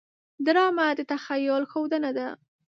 [0.45, 2.27] ډرامه د تخیل ښودنه ده